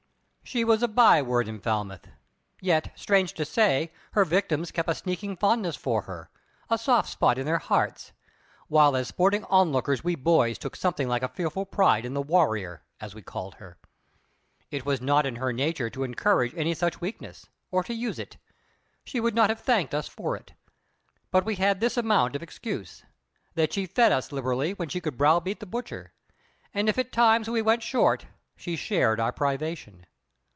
She 0.43 0.65
was 0.65 0.83
a 0.83 0.89
byword 0.89 1.47
in 1.47 1.61
Falmouth; 1.61 2.09
yet, 2.59 2.91
strange 2.93 3.31
to 3.35 3.45
say, 3.45 3.93
her 4.11 4.25
victims 4.25 4.69
kept 4.71 4.89
a 4.89 4.95
sneaking 4.95 5.37
fondness 5.37 5.77
for 5.77 6.01
her, 6.01 6.29
a 6.69 6.77
soft 6.77 7.07
spot 7.09 7.37
In 7.37 7.45
their 7.45 7.59
hearts; 7.59 8.11
while 8.67 8.97
as 8.97 9.07
sporting 9.07 9.45
onlookers 9.45 10.03
we 10.03 10.15
boys 10.15 10.57
took 10.57 10.75
something 10.75 11.07
like 11.07 11.23
a 11.23 11.29
fearful 11.29 11.65
pride 11.65 12.03
in 12.03 12.13
the 12.13 12.21
Warrior, 12.21 12.83
as 12.99 13.15
we 13.15 13.21
called 13.21 13.55
her. 13.55 13.77
It 14.69 14.85
was 14.85 14.99
not 14.99 15.25
in 15.25 15.37
her 15.37 15.53
nature 15.53 15.89
to 15.89 16.03
encourage 16.03 16.53
any 16.57 16.73
such 16.73 16.99
weakness, 16.99 17.47
or 17.71 17.81
to 17.85 17.93
use 17.93 18.19
it. 18.19 18.35
She 19.05 19.21
would 19.21 19.35
not 19.35 19.49
have 19.49 19.61
thanked 19.61 19.93
us 19.95 20.09
for 20.09 20.35
it. 20.35 20.51
But 21.29 21.45
we 21.45 21.55
had 21.55 21.79
this 21.79 21.95
amount 21.95 22.35
of 22.35 22.43
excuse: 22.43 23.05
that 23.55 23.71
she 23.71 23.85
fed 23.85 24.11
us 24.11 24.33
liberally 24.33 24.73
when 24.73 24.89
she 24.89 24.99
could 24.99 25.17
browbeat 25.17 25.61
the 25.61 25.65
butcher; 25.65 26.11
and 26.73 26.89
if 26.89 26.97
at 26.97 27.13
times 27.13 27.49
we 27.49 27.61
went 27.61 27.83
short, 27.83 28.25
she 28.57 28.75
shared 28.75 29.17
our 29.17 29.31
privation. 29.31 30.05